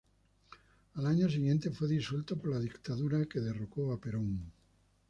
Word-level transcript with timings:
Al 0.95 1.05
año 1.05 1.29
siguiente 1.29 1.69
fue 1.69 1.87
disuelto 1.87 2.35
por 2.35 2.49
la 2.49 2.59
dictadura 2.59 3.27
que 3.27 3.39
derrocó 3.39 3.91
a 3.93 3.99
Perón. 4.01 4.51